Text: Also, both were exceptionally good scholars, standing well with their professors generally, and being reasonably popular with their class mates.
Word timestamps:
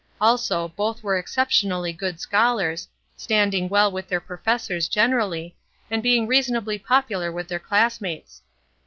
Also, 0.19 0.69
both 0.69 1.03
were 1.03 1.15
exceptionally 1.15 1.93
good 1.93 2.19
scholars, 2.19 2.87
standing 3.15 3.69
well 3.69 3.91
with 3.91 4.07
their 4.07 4.19
professors 4.19 4.87
generally, 4.87 5.55
and 5.91 6.01
being 6.01 6.25
reasonably 6.25 6.79
popular 6.79 7.31
with 7.31 7.47
their 7.47 7.59
class 7.59 8.01
mates. 8.01 8.41